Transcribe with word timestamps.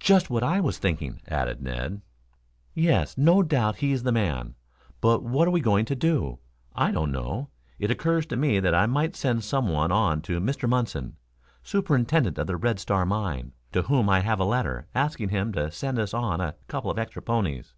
"Just 0.00 0.28
what 0.28 0.42
I 0.42 0.58
was 0.58 0.78
thinking," 0.78 1.20
added 1.28 1.62
Ned. 1.62 2.00
"Yes, 2.74 3.16
no 3.16 3.44
doubt 3.44 3.76
he 3.76 3.92
is 3.92 4.02
the 4.02 4.10
man. 4.10 4.56
But 5.00 5.22
what 5.22 5.52
we 5.52 5.60
are 5.60 5.62
going 5.62 5.84
to 5.84 5.94
do, 5.94 6.40
I 6.74 6.90
don't 6.90 7.12
know. 7.12 7.48
It 7.78 7.88
occurs 7.88 8.26
to 8.26 8.36
me 8.36 8.58
that 8.58 8.74
I 8.74 8.86
might 8.86 9.14
send 9.14 9.44
some 9.44 9.68
one 9.68 9.92
on 9.92 10.20
to 10.22 10.40
Mr. 10.40 10.68
Munson, 10.68 11.16
superintendent 11.62 12.38
of 12.38 12.48
the 12.48 12.56
Red 12.56 12.80
Star 12.80 13.06
Mine, 13.06 13.52
to 13.70 13.82
whom 13.82 14.10
I 14.10 14.18
have 14.18 14.40
a 14.40 14.44
letter, 14.44 14.88
asking 14.96 15.28
him 15.28 15.52
to 15.52 15.70
send 15.70 15.96
us 15.96 16.12
on 16.12 16.40
a 16.40 16.56
couple 16.66 16.90
of 16.90 16.98
extra 16.98 17.22
ponies." 17.22 17.72